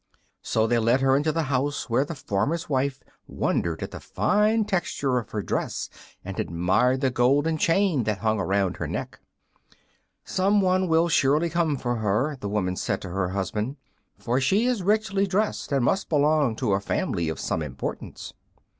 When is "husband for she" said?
13.29-14.65